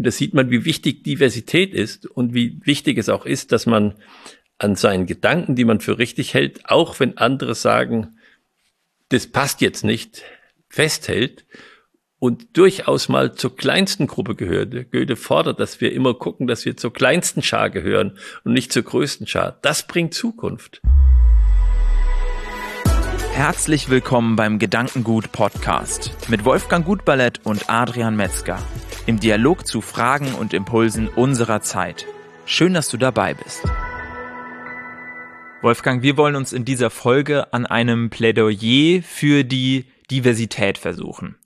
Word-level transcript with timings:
Und 0.00 0.06
da 0.06 0.12
sieht 0.12 0.32
man, 0.32 0.50
wie 0.50 0.64
wichtig 0.64 1.04
Diversität 1.04 1.74
ist 1.74 2.06
und 2.06 2.32
wie 2.32 2.58
wichtig 2.64 2.96
es 2.96 3.10
auch 3.10 3.26
ist, 3.26 3.52
dass 3.52 3.66
man 3.66 3.96
an 4.56 4.74
seinen 4.74 5.04
Gedanken, 5.04 5.56
die 5.56 5.66
man 5.66 5.80
für 5.80 5.98
richtig 5.98 6.32
hält, 6.32 6.62
auch 6.64 6.98
wenn 7.00 7.18
andere 7.18 7.54
sagen, 7.54 8.16
das 9.10 9.26
passt 9.26 9.60
jetzt 9.60 9.84
nicht, 9.84 10.22
festhält 10.70 11.44
und 12.18 12.56
durchaus 12.56 13.10
mal 13.10 13.34
zur 13.34 13.54
kleinsten 13.54 14.06
Gruppe 14.06 14.36
gehört. 14.36 14.90
Goethe 14.90 15.16
fordert, 15.16 15.60
dass 15.60 15.82
wir 15.82 15.92
immer 15.92 16.14
gucken, 16.14 16.46
dass 16.46 16.64
wir 16.64 16.78
zur 16.78 16.94
kleinsten 16.94 17.42
Schar 17.42 17.68
gehören 17.68 18.16
und 18.42 18.54
nicht 18.54 18.72
zur 18.72 18.84
größten 18.84 19.26
Schar. 19.26 19.58
Das 19.60 19.86
bringt 19.86 20.14
Zukunft. 20.14 20.80
Herzlich 23.34 23.90
willkommen 23.90 24.36
beim 24.36 24.58
Gedankengut 24.58 25.30
Podcast 25.30 26.16
mit 26.30 26.46
Wolfgang 26.46 26.86
Gutballett 26.86 27.44
und 27.44 27.68
Adrian 27.68 28.16
Metzger 28.16 28.58
im 29.06 29.20
Dialog 29.20 29.66
zu 29.66 29.80
Fragen 29.80 30.34
und 30.34 30.54
Impulsen 30.54 31.08
unserer 31.08 31.62
Zeit. 31.62 32.06
Schön, 32.44 32.74
dass 32.74 32.88
du 32.88 32.96
dabei 32.96 33.34
bist. 33.34 33.62
Wolfgang, 35.62 36.02
wir 36.02 36.16
wollen 36.16 36.36
uns 36.36 36.52
in 36.52 36.64
dieser 36.64 36.90
Folge 36.90 37.52
an 37.52 37.66
einem 37.66 38.10
Plädoyer 38.10 39.02
für 39.02 39.44
die 39.44 39.84
Diversität 40.10 40.78
versuchen. 40.78 41.36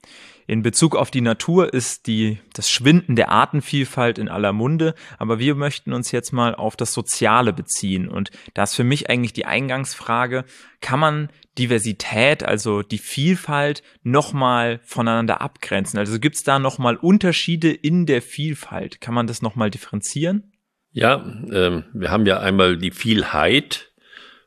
In 0.46 0.62
Bezug 0.62 0.94
auf 0.94 1.10
die 1.10 1.22
Natur 1.22 1.72
ist 1.72 2.06
die, 2.06 2.38
das 2.52 2.70
Schwinden 2.70 3.16
der 3.16 3.30
Artenvielfalt 3.30 4.18
in 4.18 4.28
aller 4.28 4.52
Munde, 4.52 4.94
aber 5.18 5.38
wir 5.38 5.54
möchten 5.54 5.92
uns 5.92 6.12
jetzt 6.12 6.32
mal 6.32 6.54
auf 6.54 6.76
das 6.76 6.92
Soziale 6.92 7.52
beziehen. 7.52 8.08
Und 8.08 8.30
da 8.52 8.64
ist 8.64 8.74
für 8.74 8.84
mich 8.84 9.08
eigentlich 9.08 9.32
die 9.32 9.46
Eingangsfrage, 9.46 10.44
kann 10.80 11.00
man 11.00 11.28
Diversität, 11.58 12.42
also 12.42 12.82
die 12.82 12.98
Vielfalt, 12.98 13.82
nochmal 14.02 14.80
voneinander 14.84 15.40
abgrenzen? 15.40 15.98
Also 15.98 16.18
gibt 16.18 16.36
es 16.36 16.42
da 16.42 16.58
nochmal 16.58 16.96
Unterschiede 16.96 17.70
in 17.70 18.04
der 18.04 18.20
Vielfalt? 18.20 19.00
Kann 19.00 19.14
man 19.14 19.26
das 19.26 19.40
nochmal 19.40 19.70
differenzieren? 19.70 20.52
Ja, 20.90 21.24
ähm, 21.50 21.84
wir 21.94 22.10
haben 22.10 22.26
ja 22.26 22.40
einmal 22.40 22.76
die 22.76 22.90
Vielheit 22.90 23.92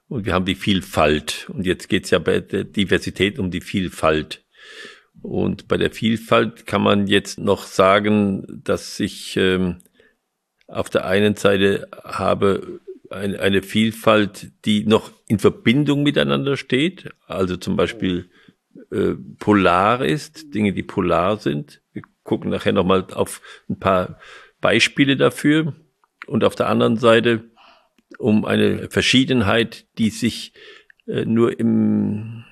und 0.07 0.25
wir 0.25 0.33
haben 0.33 0.45
die 0.45 0.55
Vielfalt. 0.55 1.49
Und 1.49 1.65
jetzt 1.65 1.89
geht 1.89 2.05
es 2.05 2.11
ja 2.11 2.19
bei 2.19 2.39
der 2.39 2.63
Diversität 2.63 3.39
um 3.39 3.51
die 3.51 3.61
Vielfalt. 3.61 4.45
Und 5.21 5.67
bei 5.67 5.77
der 5.77 5.91
Vielfalt 5.91 6.65
kann 6.65 6.81
man 6.81 7.07
jetzt 7.07 7.39
noch 7.39 7.63
sagen, 7.63 8.61
dass 8.63 8.99
ich 8.99 9.35
ähm, 9.37 9.77
auf 10.67 10.89
der 10.89 11.05
einen 11.05 11.35
Seite 11.35 11.87
habe 12.03 12.79
eine, 13.09 13.39
eine 13.39 13.61
Vielfalt, 13.61 14.51
die 14.65 14.85
noch 14.85 15.11
in 15.27 15.39
Verbindung 15.39 16.03
miteinander 16.03 16.57
steht, 16.57 17.09
also 17.25 17.57
zum 17.57 17.75
Beispiel 17.75 18.29
äh, 18.91 19.15
polar 19.39 20.05
ist, 20.05 20.53
Dinge, 20.53 20.73
die 20.73 20.83
polar 20.83 21.37
sind. 21.37 21.81
Wir 21.93 22.03
gucken 22.23 22.51
nachher 22.51 22.73
nochmal 22.73 23.07
auf 23.13 23.41
ein 23.69 23.79
paar 23.79 24.19
Beispiele 24.61 25.17
dafür. 25.17 25.75
Und 26.27 26.43
auf 26.43 26.55
der 26.55 26.67
anderen 26.67 26.97
Seite 26.97 27.45
um 28.17 28.45
eine 28.45 28.89
Verschiedenheit, 28.89 29.87
die 29.97 30.09
sich 30.09 30.53
äh, 31.05 31.25
nur 31.25 31.59
im 31.59 32.43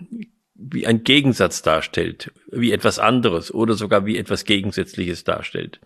wie 0.56 0.88
ein 0.88 1.04
Gegensatz 1.04 1.62
darstellt, 1.62 2.32
wie 2.52 2.72
etwas 2.72 2.98
anderes 2.98 3.54
oder 3.54 3.74
sogar 3.74 4.06
wie 4.06 4.18
etwas 4.18 4.46
Gegensätzliches 4.46 5.24
darstellt. 5.24 5.82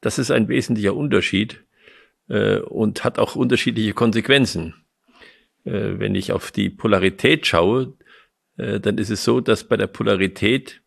Das 0.00 0.18
ist 0.18 0.30
ein 0.30 0.48
wesentlicher 0.48 0.94
Unterschied 0.94 1.64
äh, 2.28 2.58
und 2.58 3.04
hat 3.04 3.18
auch 3.18 3.34
unterschiedliche 3.34 3.94
Konsequenzen. 3.94 4.74
Äh, 5.64 5.98
wenn 5.98 6.14
ich 6.14 6.32
auf 6.32 6.52
die 6.52 6.68
Polarität 6.68 7.46
schaue, 7.46 7.94
äh, 8.58 8.78
dann 8.80 8.98
ist 8.98 9.10
es 9.10 9.24
so, 9.24 9.40
dass 9.40 9.64
bei 9.64 9.78
der 9.78 9.86
Polarität 9.86 10.82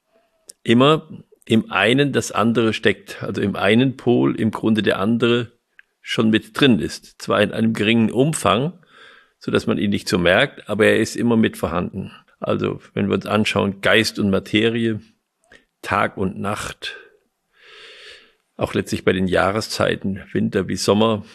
immer 0.63 1.09
im 1.45 1.71
einen 1.71 2.13
das 2.13 2.31
andere 2.31 2.73
steckt. 2.73 3.23
Also 3.23 3.41
im 3.41 3.55
einen 3.55 3.97
Pol 3.97 4.39
im 4.39 4.51
Grunde 4.51 4.83
der 4.83 4.99
andere 4.99 5.53
schon 6.01 6.29
mit 6.29 6.59
drin 6.59 6.79
ist. 6.79 7.21
Zwar 7.21 7.41
in 7.41 7.51
einem 7.51 7.73
geringen 7.73 8.11
Umfang, 8.11 8.79
so 9.39 9.51
dass 9.51 9.65
man 9.65 9.79
ihn 9.79 9.89
nicht 9.89 10.07
so 10.07 10.19
merkt, 10.19 10.69
aber 10.69 10.85
er 10.85 10.99
ist 10.99 11.15
immer 11.15 11.37
mit 11.37 11.57
vorhanden. 11.57 12.11
Also 12.39 12.79
wenn 12.93 13.07
wir 13.07 13.15
uns 13.15 13.25
anschauen, 13.25 13.81
Geist 13.81 14.19
und 14.19 14.29
Materie, 14.29 15.01
Tag 15.81 16.17
und 16.17 16.39
Nacht, 16.39 16.97
auch 18.55 18.73
letztlich 18.73 19.05
bei 19.05 19.13
den 19.13 19.27
Jahreszeiten, 19.27 20.23
Winter 20.33 20.67
wie 20.67 20.75
Sommer, 20.75 21.25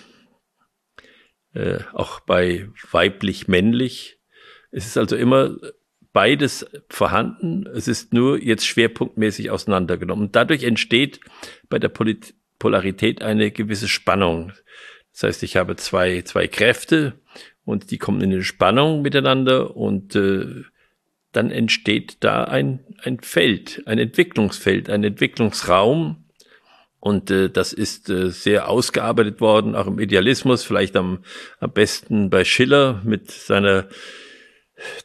äh, 1.55 1.79
auch 1.93 2.21
bei 2.21 2.69
weiblich-männlich. 2.91 4.19
Es 4.71 4.87
ist 4.87 4.99
also 4.99 5.17
immer 5.17 5.57
beides 6.13 6.67
vorhanden. 6.89 7.67
Es 7.67 7.89
ist 7.89 8.13
nur 8.13 8.43
jetzt 8.43 8.67
schwerpunktmäßig 8.67 9.51
auseinandergenommen. 9.51 10.33
dadurch 10.33 10.65
entsteht 10.65 11.21
bei 11.69 11.79
der 11.79 11.89
Polit 11.89 12.35
Polarität 12.59 13.21
eine 13.21 13.51
gewisse 13.51 13.89
Spannung. 13.89 14.53
Das 15.13 15.25
heißt, 15.25 15.43
ich 15.43 15.57
habe 15.57 15.77
zwei, 15.77 16.23
zwei 16.23 16.49
Kräfte 16.49 17.21
und 17.65 17.91
die 17.91 17.99
kommen 17.99 18.23
in 18.23 18.33
eine 18.33 18.43
Spannung 18.43 19.03
miteinander 19.03 19.77
und 19.77 20.17
äh, 20.17 20.63
dann 21.35 21.51
entsteht 21.51 22.19
da 22.21 22.45
ein, 22.45 22.81
ein 23.03 23.21
Feld, 23.21 23.83
ein 23.87 23.99
Entwicklungsfeld, 23.99 24.89
ein 24.89 25.05
Entwicklungsraum. 25.05 26.25
Und 27.01 27.31
äh, 27.31 27.51
das 27.51 27.73
ist 27.73 28.09
äh, 28.09 28.31
sehr 28.31 28.69
ausgearbeitet 28.69 29.41
worden, 29.41 29.75
auch 29.75 29.87
im 29.87 29.99
Idealismus, 29.99 30.65
vielleicht 30.65 30.97
am, 30.97 31.25
am 31.61 31.73
besten 31.73 32.31
bei 32.31 32.45
Schiller 32.45 33.03
mit 33.05 33.31
seiner 33.31 33.89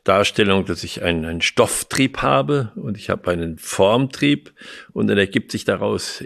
Darstellung, 0.03 0.65
dass 0.65 0.83
ich 0.83 1.03
einen, 1.03 1.25
einen 1.25 1.41
Stofftrieb 1.41 2.21
habe 2.21 2.71
und 2.75 2.97
ich 2.97 3.09
habe 3.09 3.29
einen 3.31 3.57
Formtrieb 3.57 4.53
und 4.93 5.07
dann 5.07 5.17
ergibt 5.17 5.51
sich 5.51 5.65
daraus 5.65 6.23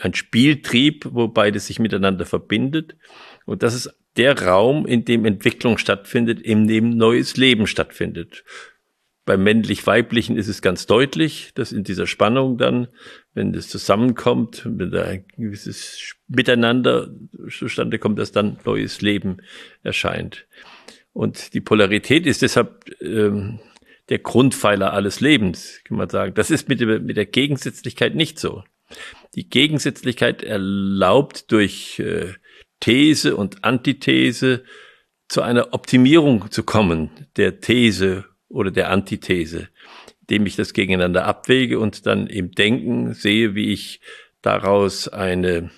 ein 0.00 0.14
Spieltrieb, 0.14 1.06
wo 1.10 1.28
beides 1.28 1.66
sich 1.66 1.78
miteinander 1.78 2.26
verbindet. 2.26 2.96
Und 3.46 3.62
das 3.62 3.74
ist 3.74 3.90
der 4.16 4.40
Raum, 4.40 4.86
in 4.86 5.04
dem 5.04 5.24
Entwicklung 5.24 5.78
stattfindet, 5.78 6.40
in 6.40 6.68
dem 6.68 6.90
neues 6.90 7.36
Leben 7.36 7.66
stattfindet. 7.66 8.44
Beim 9.26 9.42
männlich-weiblichen 9.42 10.36
ist 10.36 10.48
es 10.48 10.60
ganz 10.60 10.86
deutlich, 10.86 11.52
dass 11.54 11.72
in 11.72 11.82
dieser 11.82 12.06
Spannung 12.06 12.58
dann, 12.58 12.88
wenn 13.32 13.52
das 13.52 13.68
zusammenkommt, 13.68 14.62
wenn 14.66 14.90
da 14.90 15.04
ein 15.04 15.24
gewisses 15.36 16.14
Miteinander 16.28 17.08
zustande 17.48 17.98
kommt, 17.98 18.18
dass 18.18 18.32
dann 18.32 18.58
neues 18.64 19.00
Leben 19.00 19.38
erscheint. 19.82 20.46
Und 21.14 21.54
die 21.54 21.62
Polarität 21.62 22.26
ist 22.26 22.42
deshalb 22.42 22.84
ähm, 23.00 23.60
der 24.10 24.18
Grundpfeiler 24.18 24.92
alles 24.92 25.20
Lebens, 25.20 25.80
kann 25.84 25.96
man 25.96 26.10
sagen. 26.10 26.34
Das 26.34 26.50
ist 26.50 26.68
mit, 26.68 26.80
der, 26.80 27.00
mit 27.00 27.16
der 27.16 27.26
Gegensätzlichkeit 27.26 28.14
nicht 28.14 28.38
so. 28.38 28.62
Die 29.34 29.48
Gegensätzlichkeit 29.48 30.42
erlaubt 30.42 31.50
durch 31.50 31.98
äh, 31.98 32.34
These 32.80 33.36
und 33.36 33.64
Antithese 33.64 34.64
zu 35.28 35.40
einer 35.40 35.72
Optimierung 35.72 36.50
zu 36.50 36.62
kommen 36.64 37.10
der 37.36 37.60
These 37.60 38.26
oder 38.54 38.70
der 38.70 38.90
Antithese, 38.90 39.68
indem 40.22 40.46
ich 40.46 40.56
das 40.56 40.72
gegeneinander 40.72 41.26
abwäge 41.26 41.78
und 41.78 42.06
dann 42.06 42.28
im 42.28 42.52
Denken 42.52 43.12
sehe, 43.12 43.54
wie 43.54 43.72
ich 43.72 44.00
daraus 44.42 45.08
eine 45.08 45.70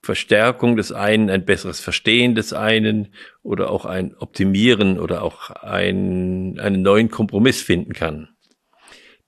Verstärkung 0.00 0.76
des 0.76 0.92
einen, 0.92 1.28
ein 1.28 1.44
besseres 1.44 1.80
Verstehen 1.80 2.34
des 2.34 2.52
einen 2.52 3.08
oder 3.42 3.70
auch 3.70 3.84
ein 3.84 4.14
Optimieren 4.16 5.00
oder 5.00 5.22
auch 5.22 5.50
ein, 5.50 6.58
einen 6.60 6.82
neuen 6.82 7.10
Kompromiss 7.10 7.62
finden 7.62 7.94
kann. 7.94 8.28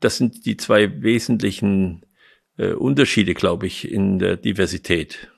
Das 0.01 0.19
sind 0.19 0.47
die 0.47 0.57
zwei 0.57 1.03
wesentlichen 1.03 2.05
äh, 2.57 2.73
Unterschiede, 2.73 3.35
glaube 3.35 3.67
ich, 3.67 3.91
in 3.91 4.19
der 4.19 4.37
Diversität. 4.37 5.29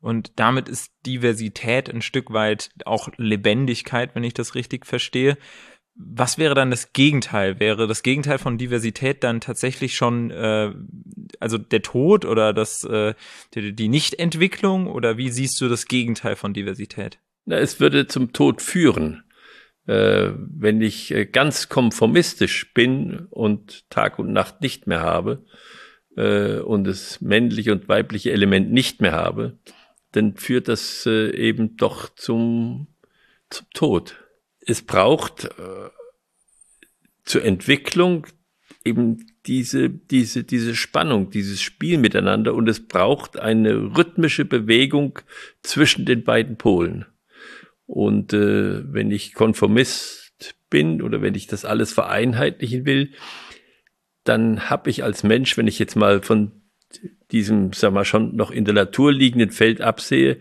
Und 0.00 0.32
damit 0.36 0.68
ist 0.68 0.92
Diversität 1.04 1.92
ein 1.92 2.02
Stück 2.02 2.32
weit 2.32 2.70
auch 2.84 3.08
Lebendigkeit, 3.16 4.14
wenn 4.14 4.22
ich 4.22 4.34
das 4.34 4.54
richtig 4.54 4.86
verstehe 4.86 5.36
was 5.98 6.38
wäre 6.38 6.54
dann 6.54 6.70
das 6.70 6.92
Gegenteil? 6.92 7.58
Wäre 7.58 7.88
das 7.88 8.04
Gegenteil 8.04 8.38
von 8.38 8.56
Diversität 8.56 9.24
dann 9.24 9.40
tatsächlich 9.40 9.96
schon 9.96 10.30
äh, 10.30 10.72
also 11.40 11.58
der 11.58 11.82
Tod 11.82 12.24
oder 12.24 12.52
das 12.52 12.84
äh, 12.84 13.14
die, 13.54 13.74
die 13.74 13.88
Nichtentwicklung 13.88 14.86
oder 14.86 15.16
wie 15.16 15.30
siehst 15.30 15.60
du 15.60 15.68
das 15.68 15.86
Gegenteil 15.86 16.36
von 16.36 16.54
Diversität? 16.54 17.18
Na, 17.46 17.56
es 17.56 17.80
würde 17.80 18.06
zum 18.06 18.32
Tod 18.32 18.62
führen. 18.62 19.24
Äh, 19.86 20.30
wenn 20.36 20.80
ich 20.80 21.12
äh, 21.12 21.26
ganz 21.26 21.68
konformistisch 21.68 22.72
bin 22.74 23.26
und 23.30 23.90
Tag 23.90 24.20
und 24.20 24.32
Nacht 24.32 24.60
nicht 24.60 24.86
mehr 24.86 25.00
habe 25.00 25.44
äh, 26.16 26.58
und 26.58 26.84
das 26.84 27.20
männliche 27.20 27.72
und 27.72 27.88
weibliche 27.88 28.30
Element 28.30 28.70
nicht 28.70 29.00
mehr 29.00 29.12
habe, 29.12 29.58
dann 30.12 30.36
führt 30.36 30.68
das 30.68 31.06
äh, 31.06 31.30
eben 31.34 31.76
doch 31.76 32.14
zum, 32.14 32.86
zum 33.50 33.66
Tod 33.74 34.27
es 34.68 34.82
braucht 34.82 35.44
äh, 35.44 35.88
zur 37.24 37.42
Entwicklung 37.42 38.26
eben 38.84 39.26
diese, 39.46 39.88
diese, 39.88 40.44
diese 40.44 40.76
Spannung, 40.76 41.30
dieses 41.30 41.62
Spiel 41.62 41.96
miteinander 41.96 42.54
und 42.54 42.68
es 42.68 42.86
braucht 42.86 43.38
eine 43.38 43.96
rhythmische 43.96 44.44
Bewegung 44.44 45.20
zwischen 45.62 46.04
den 46.04 46.22
beiden 46.22 46.58
Polen. 46.58 47.06
Und 47.86 48.34
äh, 48.34 48.92
wenn 48.92 49.10
ich 49.10 49.32
Konformist 49.32 50.54
bin 50.68 51.00
oder 51.00 51.22
wenn 51.22 51.34
ich 51.34 51.46
das 51.46 51.64
alles 51.64 51.94
vereinheitlichen 51.94 52.84
will, 52.84 53.12
dann 54.24 54.68
habe 54.68 54.90
ich 54.90 55.02
als 55.02 55.22
Mensch, 55.22 55.56
wenn 55.56 55.66
ich 55.66 55.78
jetzt 55.78 55.96
mal 55.96 56.20
von 56.20 56.57
diesem, 57.30 57.72
sag 57.72 57.92
mal, 57.92 58.04
schon 58.04 58.34
noch 58.36 58.50
in 58.50 58.64
der 58.64 58.74
Natur 58.74 59.12
liegenden 59.12 59.50
Feld 59.50 59.80
absehe, 59.80 60.38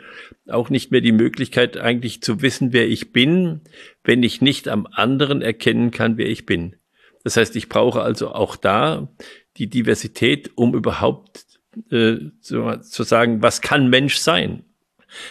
auch 0.48 0.70
nicht 0.70 0.92
mehr 0.92 1.02
die 1.02 1.12
Möglichkeit 1.12 1.78
eigentlich 1.78 2.22
zu 2.22 2.42
wissen, 2.42 2.72
wer 2.74 2.88
ich 2.88 3.12
bin, 3.12 3.62
wenn 4.04 4.24
ich 4.24 4.42
nicht 4.42 4.68
am 4.68 4.88
anderen 4.92 5.42
erkennen 5.42 5.92
kann, 5.92 6.18
wer 6.18 6.28
ich 6.28 6.46
bin. 6.46 6.76
Das 7.24 7.36
heißt, 7.36 7.56
ich 7.56 7.68
brauche 7.68 8.02
also 8.02 8.32
auch 8.32 8.56
da 8.56 9.10
die 9.58 9.70
Diversität, 9.70 10.52
um 10.56 10.74
überhaupt 10.74 11.46
äh, 11.92 12.18
zu, 12.40 12.80
zu 12.82 13.04
sagen, 13.04 13.42
was 13.42 13.62
kann 13.62 13.90
Mensch 13.90 14.18
sein? 14.18 14.64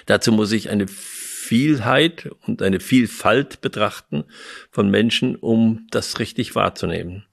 Dazu 0.04 0.32
muss 0.32 0.52
ich 0.52 0.68
eine 0.68 0.86
Vielheit 0.88 2.30
und 2.46 2.60
eine 2.60 2.80
Vielfalt 2.80 3.60
betrachten 3.60 4.24
von 4.70 4.90
Menschen, 4.90 5.36
um 5.36 5.86
das 5.90 6.18
richtig 6.18 6.54
wahrzunehmen. 6.54 7.24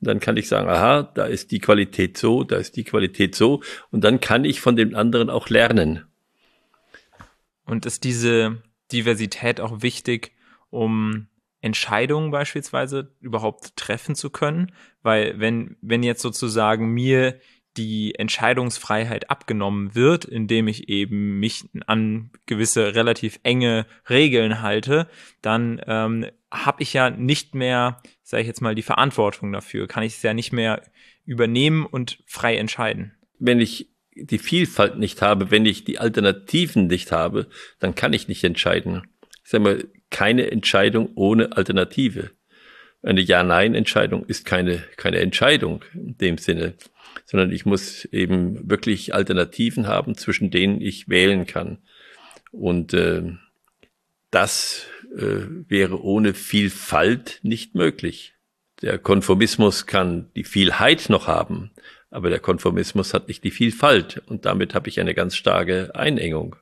Und 0.00 0.06
dann 0.06 0.20
kann 0.20 0.36
ich 0.36 0.48
sagen, 0.48 0.68
aha, 0.68 1.02
da 1.02 1.26
ist 1.26 1.50
die 1.50 1.58
Qualität 1.58 2.16
so, 2.16 2.42
da 2.42 2.56
ist 2.56 2.76
die 2.76 2.84
Qualität 2.84 3.34
so. 3.34 3.62
Und 3.90 4.02
dann 4.02 4.20
kann 4.20 4.44
ich 4.44 4.60
von 4.60 4.74
dem 4.76 4.94
anderen 4.94 5.28
auch 5.28 5.48
lernen. 5.50 6.04
Und 7.66 7.84
ist 7.84 8.04
diese 8.04 8.62
Diversität 8.92 9.60
auch 9.60 9.82
wichtig, 9.82 10.32
um 10.70 11.28
Entscheidungen 11.60 12.30
beispielsweise 12.30 13.12
überhaupt 13.20 13.76
treffen 13.76 14.14
zu 14.14 14.30
können? 14.30 14.72
Weil 15.02 15.38
wenn, 15.38 15.76
wenn 15.82 16.02
jetzt 16.02 16.22
sozusagen 16.22 16.92
mir 16.94 17.38
die 17.76 18.14
Entscheidungsfreiheit 18.16 19.30
abgenommen 19.30 19.94
wird, 19.94 20.24
indem 20.24 20.68
ich 20.68 20.88
eben 20.88 21.38
mich 21.38 21.64
an 21.86 22.30
gewisse 22.46 22.94
relativ 22.94 23.38
enge 23.42 23.86
Regeln 24.08 24.60
halte, 24.60 25.08
dann 25.40 25.80
ähm, 25.86 26.26
habe 26.50 26.82
ich 26.82 26.92
ja 26.92 27.10
nicht 27.10 27.54
mehr, 27.54 28.02
sage 28.22 28.42
ich 28.42 28.48
jetzt 28.48 28.60
mal, 28.60 28.74
die 28.74 28.82
Verantwortung 28.82 29.52
dafür, 29.52 29.86
kann 29.86 30.02
ich 30.02 30.16
es 30.16 30.22
ja 30.22 30.34
nicht 30.34 30.52
mehr 30.52 30.82
übernehmen 31.24 31.86
und 31.86 32.22
frei 32.26 32.56
entscheiden. 32.56 33.12
Wenn 33.38 33.60
ich 33.60 33.88
die 34.14 34.38
Vielfalt 34.38 34.98
nicht 34.98 35.22
habe, 35.22 35.50
wenn 35.50 35.64
ich 35.64 35.84
die 35.84 35.98
Alternativen 35.98 36.88
nicht 36.88 37.12
habe, 37.12 37.48
dann 37.78 37.94
kann 37.94 38.12
ich 38.12 38.28
nicht 38.28 38.42
entscheiden. 38.42 39.02
Ich 39.44 39.50
sage 39.50 39.64
mal, 39.64 39.84
keine 40.10 40.50
Entscheidung 40.50 41.10
ohne 41.14 41.56
Alternative. 41.56 42.32
Eine 43.02 43.20
Ja-Nein-Entscheidung 43.20 44.26
ist 44.26 44.44
keine, 44.44 44.84
keine 44.96 45.18
Entscheidung 45.18 45.84
in 45.94 46.18
dem 46.18 46.38
Sinne 46.38 46.74
sondern 47.24 47.52
ich 47.52 47.64
muss 47.64 48.06
eben 48.06 48.68
wirklich 48.68 49.14
Alternativen 49.14 49.86
haben, 49.86 50.16
zwischen 50.16 50.50
denen 50.50 50.80
ich 50.80 51.08
wählen 51.08 51.46
kann. 51.46 51.78
Und 52.50 52.92
äh, 52.92 53.22
das 54.30 54.86
äh, 55.16 55.46
wäre 55.68 56.02
ohne 56.02 56.34
Vielfalt 56.34 57.38
nicht 57.42 57.74
möglich. 57.74 58.34
Der 58.82 58.98
Konformismus 58.98 59.86
kann 59.86 60.30
die 60.34 60.44
Vielheit 60.44 61.08
noch 61.08 61.26
haben, 61.26 61.70
aber 62.10 62.30
der 62.30 62.40
Konformismus 62.40 63.14
hat 63.14 63.28
nicht 63.28 63.44
die 63.44 63.50
Vielfalt 63.50 64.22
und 64.26 64.44
damit 64.44 64.74
habe 64.74 64.88
ich 64.88 64.98
eine 64.98 65.14
ganz 65.14 65.36
starke 65.36 65.94
Einengung. 65.94 66.56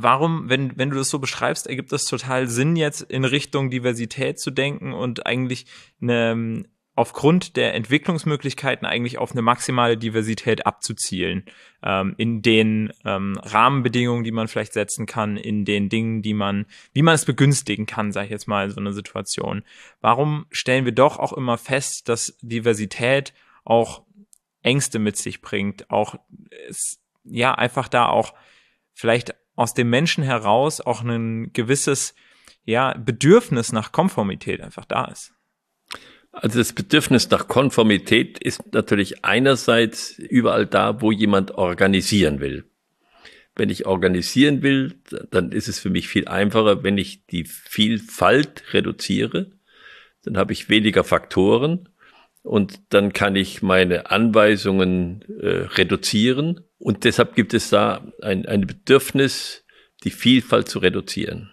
Warum, 0.00 0.48
wenn, 0.48 0.78
wenn 0.78 0.90
du 0.90 0.96
das 0.96 1.10
so 1.10 1.18
beschreibst, 1.18 1.66
ergibt 1.66 1.90
das 1.90 2.04
total 2.04 2.46
Sinn, 2.46 2.76
jetzt 2.76 3.02
in 3.02 3.24
Richtung 3.24 3.70
Diversität 3.70 4.38
zu 4.38 4.52
denken 4.52 4.92
und 4.92 5.26
eigentlich 5.26 5.66
eine, 6.00 6.64
aufgrund 6.94 7.56
der 7.56 7.74
Entwicklungsmöglichkeiten 7.74 8.86
eigentlich 8.86 9.18
auf 9.18 9.32
eine 9.32 9.42
maximale 9.42 9.96
Diversität 9.96 10.66
abzuzielen. 10.66 11.44
Ähm, 11.82 12.14
in 12.16 12.42
den 12.42 12.92
ähm, 13.04 13.38
Rahmenbedingungen, 13.42 14.22
die 14.22 14.30
man 14.30 14.46
vielleicht 14.46 14.72
setzen 14.72 15.06
kann, 15.06 15.36
in 15.36 15.64
den 15.64 15.88
Dingen, 15.88 16.22
die 16.22 16.34
man, 16.34 16.66
wie 16.92 17.02
man 17.02 17.14
es 17.14 17.24
begünstigen 17.24 17.86
kann, 17.86 18.12
sage 18.12 18.26
ich 18.26 18.30
jetzt 18.30 18.46
mal, 18.46 18.70
so 18.70 18.80
eine 18.80 18.92
Situation. 18.92 19.62
Warum 20.00 20.46
stellen 20.50 20.84
wir 20.84 20.92
doch 20.92 21.18
auch 21.18 21.32
immer 21.32 21.58
fest, 21.58 22.08
dass 22.08 22.38
Diversität 22.40 23.32
auch 23.64 24.02
Ängste 24.62 25.00
mit 25.00 25.16
sich 25.16 25.40
bringt, 25.40 25.90
auch 25.90 26.16
ja 27.24 27.54
einfach 27.54 27.88
da 27.88 28.08
auch 28.08 28.34
vielleicht 28.92 29.34
aus 29.58 29.74
dem 29.74 29.90
Menschen 29.90 30.22
heraus 30.22 30.80
auch 30.80 31.02
ein 31.02 31.52
gewisses 31.52 32.14
ja 32.64 32.96
Bedürfnis 32.96 33.72
nach 33.72 33.90
Konformität 33.90 34.60
einfach 34.60 34.84
da 34.84 35.06
ist. 35.06 35.32
Also 36.30 36.58
das 36.58 36.72
Bedürfnis 36.72 37.28
nach 37.30 37.48
Konformität 37.48 38.38
ist 38.38 38.72
natürlich 38.72 39.24
einerseits 39.24 40.16
überall 40.16 40.64
da, 40.64 41.00
wo 41.00 41.10
jemand 41.10 41.52
organisieren 41.52 42.38
will. 42.38 42.70
Wenn 43.56 43.68
ich 43.68 43.86
organisieren 43.86 44.62
will, 44.62 45.00
dann 45.32 45.50
ist 45.50 45.66
es 45.66 45.80
für 45.80 45.90
mich 45.90 46.06
viel 46.06 46.28
einfacher, 46.28 46.84
wenn 46.84 46.96
ich 46.96 47.26
die 47.26 47.44
Vielfalt 47.44 48.62
reduziere. 48.72 49.50
Dann 50.22 50.36
habe 50.36 50.52
ich 50.52 50.68
weniger 50.68 51.02
Faktoren 51.02 51.88
und 52.48 52.80
dann 52.90 53.12
kann 53.12 53.36
ich 53.36 53.62
meine 53.62 54.10
Anweisungen 54.10 55.24
äh, 55.40 55.66
reduzieren. 55.74 56.60
Und 56.78 57.04
deshalb 57.04 57.34
gibt 57.34 57.54
es 57.54 57.70
da 57.70 58.06
ein, 58.22 58.46
ein 58.46 58.66
Bedürfnis, 58.66 59.64
die 60.04 60.10
Vielfalt 60.10 60.68
zu 60.68 60.78
reduzieren 60.78 61.50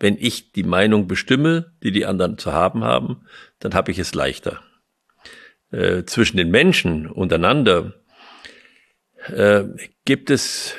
wenn 0.00 0.16
ich 0.18 0.52
die 0.52 0.64
Meinung 0.64 1.06
bestimme, 1.06 1.72
die 1.82 1.92
die 1.92 2.06
anderen 2.06 2.38
zu 2.38 2.52
haben 2.52 2.82
haben, 2.82 3.26
dann 3.60 3.74
habe 3.74 3.92
ich 3.92 3.98
es 3.98 4.14
leichter. 4.14 4.62
Äh, 5.70 6.04
zwischen 6.04 6.38
den 6.38 6.50
Menschen 6.50 7.06
untereinander 7.06 7.92
äh, 9.26 9.64
gibt 10.06 10.30
es 10.30 10.74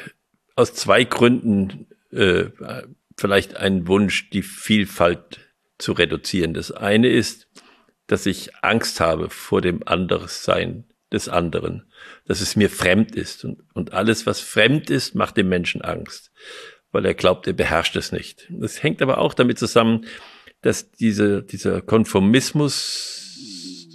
aus 0.56 0.74
zwei 0.74 1.04
Gründen 1.04 1.88
äh, 2.12 2.46
vielleicht 3.16 3.56
einen 3.56 3.88
Wunsch, 3.88 4.32
die 4.32 4.42
Vielfalt 4.42 5.40
zu 5.78 5.94
reduzieren. 5.94 6.54
Das 6.56 6.72
eine 6.72 7.08
ist, 7.08 7.48
dass 8.12 8.26
ich 8.26 8.56
Angst 8.62 9.00
habe 9.00 9.30
vor 9.30 9.62
dem 9.62 9.82
Anderssein 9.86 10.86
des 11.12 11.30
anderen, 11.30 11.92
dass 12.26 12.42
es 12.42 12.56
mir 12.56 12.70
fremd 12.70 13.16
ist. 13.16 13.44
Und, 13.46 13.64
und 13.74 13.94
alles, 13.94 14.26
was 14.26 14.40
fremd 14.40 14.90
ist, 14.90 15.16
macht 15.16 15.38
dem 15.38 15.50
Menschen 15.50 15.82
Angst 15.82 16.32
weil 16.92 17.06
er 17.06 17.14
glaubt, 17.14 17.48
er 17.48 17.54
beherrscht 17.54 17.96
es 17.96 18.12
nicht. 18.12 18.48
Das 18.50 18.84
hängt 18.84 19.02
aber 19.02 19.20
auch 19.20 19.34
damit 19.34 19.58
zusammen, 19.58 20.06
dass 20.62 20.92
diese, 20.92 21.42
dieser 21.44 21.82
Konformismus 21.82 23.18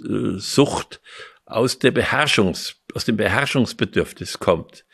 äh, 0.07 0.37
Sucht 0.37 1.01
aus 1.45 1.79
der 1.79 1.91
Beherrschungs, 1.91 2.81
aus 2.93 3.05
dem 3.05 3.15
Beherrschungsbedürfnis 3.17 4.39
kommt. 4.39 4.85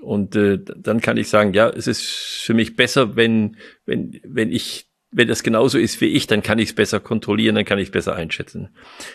Und 0.00 0.36
äh, 0.36 0.58
dann 0.58 1.00
kann 1.00 1.16
ich 1.16 1.28
sagen, 1.28 1.52
ja, 1.52 1.68
es 1.68 1.86
ist 1.86 2.02
für 2.02 2.54
mich 2.54 2.76
besser, 2.76 3.16
wenn, 3.16 3.56
wenn, 3.84 4.20
wenn 4.24 4.52
ich, 4.52 4.86
wenn 5.16 5.28
das 5.28 5.42
genauso 5.42 5.78
ist 5.78 6.02
wie 6.02 6.08
ich, 6.08 6.26
dann 6.26 6.42
kann 6.42 6.58
ich 6.58 6.68
es 6.68 6.74
besser 6.74 7.00
kontrollieren, 7.00 7.54
dann 7.54 7.64
kann 7.64 7.78
ich 7.78 7.88
es 7.88 7.90
besser 7.90 8.14
einschätzen. 8.14 8.68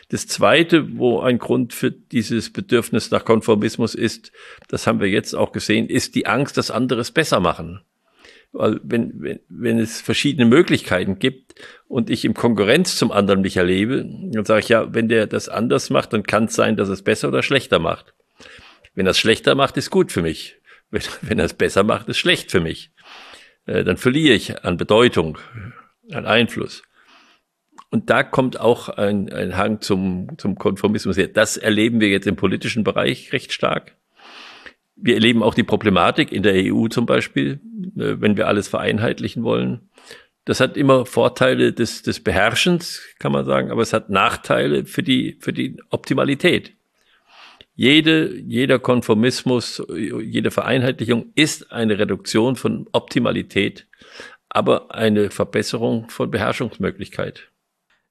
Das 0.10 0.26
zweite, 0.26 0.98
wo 0.98 1.20
ein 1.20 1.38
Grund 1.38 1.74
für 1.74 1.92
dieses 1.92 2.52
Bedürfnis 2.52 3.12
nach 3.12 3.24
Konformismus 3.24 3.94
ist, 3.94 4.32
das 4.68 4.88
haben 4.88 5.00
wir 5.00 5.10
jetzt 5.10 5.36
auch 5.36 5.52
gesehen, 5.52 5.88
ist 5.88 6.16
die 6.16 6.26
Angst, 6.26 6.58
dass 6.58 6.72
andere 6.72 7.02
es 7.02 7.12
besser 7.12 7.40
machen. 7.40 7.82
Weil 8.52 8.82
wenn, 8.84 9.12
wenn, 9.22 9.42
wenn 9.48 9.78
es 9.78 10.02
verschiedene 10.02 10.48
Möglichkeiten 10.48 11.20
gibt 11.20 11.54
und 11.88 12.10
ich 12.10 12.26
im 12.26 12.34
Konkurrenz 12.34 12.98
zum 12.98 13.12
anderen 13.12 13.42
mich 13.42 13.58
erlebe, 13.58 14.04
dann 14.34 14.44
sage 14.44 14.62
ich 14.62 14.70
ja, 14.70 14.92
wenn 14.96 15.08
der 15.08 15.28
das 15.28 15.50
anders 15.50 15.92
macht, 15.92 16.14
dann 16.14 16.24
kann 16.24 16.46
es 16.46 16.56
sein, 16.56 16.78
dass 16.78 16.90
es 16.90 17.04
besser 17.04 17.28
oder 17.28 17.44
schlechter 17.44 17.78
macht. 17.78 18.16
Wenn 18.96 19.06
er 19.06 19.12
es 19.12 19.20
schlechter 19.20 19.54
macht, 19.54 19.78
ist 19.78 19.92
gut 19.92 20.12
für 20.12 20.24
mich. 20.24 20.56
Wenn, 20.90 21.04
wenn 21.22 21.38
er 21.38 21.46
es 21.46 21.54
besser 21.54 21.84
macht, 21.84 22.10
ist 22.10 22.18
schlecht 22.18 22.50
für 22.50 22.60
mich. 22.60 22.90
Äh, 23.68 23.84
dann 23.84 23.98
verliere 23.98 24.34
ich 24.34 24.66
an 24.66 24.78
Bedeutung, 24.78 25.38
an 26.12 26.26
Einfluss. 26.26 26.84
Und 27.90 28.10
da 28.10 28.24
kommt 28.24 28.60
auch 28.60 28.90
ein, 28.90 29.32
ein 29.32 29.58
Hang 29.58 29.82
zum, 29.82 30.38
zum 30.38 30.56
Konformismus. 30.56 31.18
Das 31.34 31.58
erleben 31.58 32.00
wir 32.00 32.10
jetzt 32.10 32.28
im 32.28 32.36
politischen 32.36 32.84
Bereich 32.84 33.34
recht 33.34 33.52
stark 33.52 33.96
wir 35.02 35.16
erleben 35.16 35.44
auch 35.44 35.54
die 35.54 35.64
Problematik 35.64 36.32
in 36.32 36.44
der 36.44 36.54
EU 36.56 36.88
zum 36.88 37.06
Beispiel, 37.06 37.60
äh, 37.98 38.16
wenn 38.20 38.38
wir 38.38 38.48
alles 38.48 38.68
vereinheitlichen 38.68 39.44
wollen. 39.44 39.90
Das 40.46 40.60
hat 40.60 40.78
immer 40.78 41.06
Vorteile 41.06 41.74
des, 41.74 42.02
des 42.02 42.20
Beherrschens, 42.24 43.02
kann 43.20 43.32
man 43.32 43.46
sagen, 43.46 43.72
aber 43.72 43.82
es 43.82 43.94
hat 43.94 44.10
Nachteile 44.10 44.86
für 44.86 45.04
die, 45.04 45.38
für 45.40 45.54
die 45.54 45.78
Optimalität. 45.90 46.74
Jede, 47.76 48.36
jeder 48.36 48.80
Konformismus, 48.80 49.84
jede 49.90 50.52
Vereinheitlichung 50.52 51.32
ist 51.36 51.72
eine 51.72 51.98
Reduktion 51.98 52.56
von 52.56 52.88
Optimalität, 52.92 53.88
aber 54.52 54.94
eine 54.94 55.32
Verbesserung 55.32 56.10
von 56.10 56.30
Beherrschungsmöglichkeit 56.30 57.52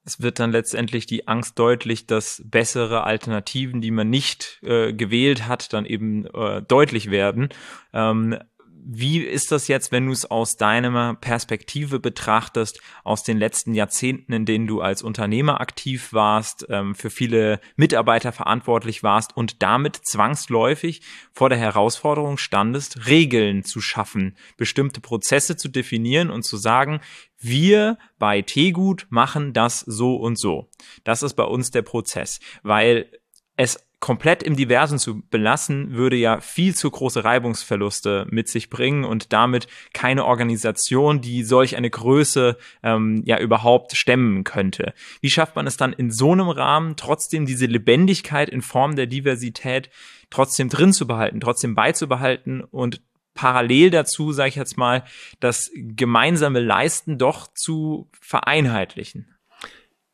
es 0.05 0.21
wird 0.21 0.39
dann 0.39 0.51
letztendlich 0.51 1.07
die 1.07 1.29
Angst 1.29 1.59
deutlich, 1.59 2.07
dass 2.07 2.43
bessere 2.45 3.05
Alternativen, 3.05 3.81
die 3.81 3.91
man 3.91 4.09
nicht 4.09 4.59
äh, 4.63 4.93
gewählt 4.93 5.47
hat, 5.47 5.73
dann 5.73 5.85
eben 5.85 6.27
äh, 6.27 6.63
deutlich 6.63 7.11
werden. 7.11 7.51
Ähm, 7.93 8.39
wie 8.85 9.19
ist 9.21 9.53
das 9.53 9.69
jetzt, 9.69 9.93
wenn 9.93 10.07
du 10.07 10.13
es 10.13 10.31
aus 10.31 10.57
deiner 10.57 11.15
Perspektive 11.15 12.01
betrachtest, 12.01 12.81
aus 13.05 13.23
den 13.23 13.39
letzten 13.39 13.75
Jahrzehnten, 13.75 14.33
in 14.33 14.47
denen 14.47 14.67
du 14.67 14.81
als 14.81 15.03
Unternehmer 15.03 15.61
aktiv 15.61 16.13
warst, 16.13 16.67
ähm, 16.69 16.95
für 16.95 17.11
viele 17.11 17.61
Mitarbeiter 17.77 18.33
verantwortlich 18.33 19.03
warst 19.03 19.37
und 19.37 19.63
damit 19.63 19.97
zwangsläufig 19.97 21.03
vor 21.33 21.49
der 21.49 21.59
Herausforderung 21.59 22.39
standest, 22.39 23.07
Regeln 23.07 23.65
zu 23.65 23.81
schaffen, 23.81 24.37
bestimmte 24.57 25.01
Prozesse 25.01 25.57
zu 25.57 25.69
definieren 25.69 26.31
und 26.31 26.43
zu 26.43 26.57
sagen, 26.57 27.01
wir 27.39 27.99
bei 28.19 28.43
Tegut 28.43 29.07
machen 29.11 29.53
das 29.53 29.81
so 29.81 30.17
und 30.17 30.39
so. 30.39 30.69
Das 31.05 31.23
ist 31.23 31.35
bei 31.35 31.45
uns 31.45 31.71
der 31.71 31.83
Prozess, 31.83 32.41
weil 32.63 33.11
es 33.57 33.79
komplett 34.01 34.43
im 34.43 34.57
Diversen 34.57 34.99
zu 34.99 35.21
belassen, 35.29 35.93
würde 35.93 36.17
ja 36.17 36.41
viel 36.41 36.75
zu 36.75 36.91
große 36.91 37.23
Reibungsverluste 37.23 38.27
mit 38.31 38.49
sich 38.49 38.71
bringen 38.71 39.05
und 39.05 39.33
damit 39.33 39.69
keine 39.93 40.25
Organisation, 40.25 41.21
die 41.21 41.45
solch 41.45 41.77
eine 41.77 41.91
Größe 41.91 42.57
ähm, 42.83 43.23
ja 43.27 43.39
überhaupt 43.39 43.95
stemmen 43.95 44.43
könnte. 44.43 44.95
Wie 45.21 45.29
schafft 45.29 45.55
man 45.55 45.67
es 45.67 45.77
dann 45.77 45.93
in 45.93 46.11
so 46.11 46.33
einem 46.33 46.49
Rahmen 46.49 46.97
trotzdem 46.97 47.45
diese 47.45 47.67
Lebendigkeit 47.67 48.49
in 48.49 48.63
Form 48.63 48.97
der 48.97 49.07
Diversität 49.07 49.91
trotzdem 50.31 50.71
drin 50.71 50.95
zu 50.95 51.07
behalten, 51.07 51.41
trotzdem 51.41 51.75
beizubehalten 51.75 52.63
und 52.63 53.03
parallel 53.35 53.91
dazu, 53.91 54.33
sage 54.33 54.49
ich 54.49 54.57
jetzt 54.57 54.79
mal, 54.79 55.05
das 55.41 55.71
gemeinsame 55.75 56.61
Leisten 56.61 57.19
doch 57.19 57.53
zu 57.53 58.09
vereinheitlichen? 58.21 59.35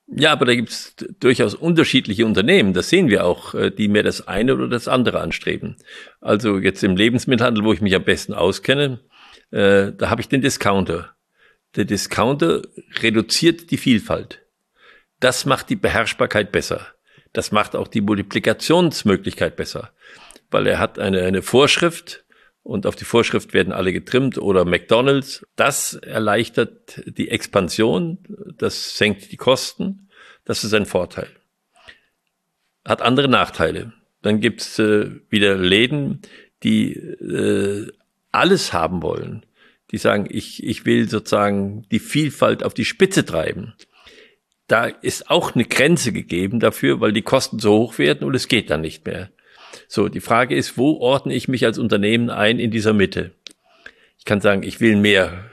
Ja, 0.09 0.33
aber 0.33 0.45
da 0.45 0.55
gibt's 0.55 0.95
durchaus 1.19 1.55
unterschiedliche 1.55 2.27
Unternehmen, 2.27 2.73
das 2.73 2.89
sehen 2.89 3.09
wir 3.09 3.27
auch, 3.27 3.55
äh, 3.55 3.71
die 3.71 3.89
mehr 3.89 4.05
das 4.05 4.29
eine 4.29 4.55
oder 4.55 4.69
das 4.69 4.87
andere 4.87 5.21
anstreben. 5.21 5.77
Also 6.21 6.59
jetzt 6.59 6.85
im 6.85 6.97
Lebensmittelhandel, 6.97 7.65
wo 7.65 7.73
ich 7.73 7.81
mich 7.81 7.95
am 7.95 8.05
besten 8.05 8.33
auskenne, 8.33 9.01
äh, 9.51 9.93
da 9.93 10.11
habe 10.11 10.21
ich 10.21 10.29
den 10.29 10.43
Discounter. 10.43 11.17
Der 11.75 11.85
Discounter 11.85 12.63
reduziert 13.03 13.71
die 13.71 13.77
Vielfalt. 13.79 14.47
Das 15.19 15.45
macht 15.45 15.71
die 15.71 15.77
Beherrschbarkeit 15.77 16.53
besser. 16.53 16.87
Das 17.33 17.51
macht 17.51 17.75
auch 17.75 17.89
die 17.89 18.01
Multiplikationsmöglichkeit 18.01 19.57
besser, 19.57 19.93
weil 20.51 20.67
er 20.67 20.79
hat 20.79 20.99
eine, 20.99 21.23
eine 21.25 21.43
Vorschrift 21.43 22.25
und 22.67 22.85
auf 22.85 22.97
die 22.97 23.05
Vorschrift 23.05 23.55
werden 23.55 23.73
alle 23.73 23.93
getrimmt 23.93 24.39
oder 24.39 24.65
McDonald's. 24.65 25.47
Das 25.55 25.95
erleichtert 25.95 27.01
die 27.07 27.31
Expansion, 27.31 28.19
das 28.59 28.99
senkt 28.99 29.31
die 29.31 29.37
Kosten, 29.37 30.09
das 30.45 30.65
ist 30.65 30.75
ein 30.75 30.85
Vorteil. 30.85 31.29
Hat 32.85 33.03
andere 33.03 33.29
Nachteile. 33.29 33.93
Dann 34.21 34.41
gibt's 34.41 34.81
äh, 34.81 35.11
wieder 35.31 35.57
Läden, 35.57 36.23
die 36.65 36.95
äh, 36.95 37.93
alles 38.33 38.73
haben 38.73 39.01
wollen. 39.01 39.47
Die 39.93 39.99
sagen, 39.99 40.27
ich, 40.29 40.65
ich 40.65 40.85
will 40.85 41.09
sozusagen 41.09 41.87
die 41.93 42.01
Vielfalt 42.01 42.65
auf 42.65 42.75
die 42.75 42.85
Spitze 42.85 43.25
treiben. 43.25 43.75
Da 44.67 44.87
ist 44.87 45.31
auch 45.31 45.55
eine 45.55 45.65
Grenze 45.65 46.13
gegeben 46.13 46.59
dafür, 46.59 47.01
weil 47.01 47.13
die 47.13 47.23
Kosten 47.23 47.61
so 47.61 47.79
hoch 47.79 47.99
werden 47.99 48.27
und 48.27 48.35
es 48.35 48.49
geht 48.49 48.71
dann 48.71 48.81
nicht 48.81 49.07
mehr. 49.07 49.31
So, 49.89 50.09
die 50.09 50.21
Frage 50.21 50.55
ist, 50.55 50.77
wo 50.77 50.99
ordne 50.99 51.35
ich 51.35 51.49
mich 51.49 51.65
als 51.65 51.79
Unternehmen 51.79 52.31
ein 52.31 52.59
in 52.59 52.71
dieser 52.71 52.93
Mitte? 52.93 53.33
Ich 54.19 54.25
kann 54.25 54.41
sagen, 54.41 54.63
ich 54.63 54.81
will 54.81 54.97
mehr 54.97 55.51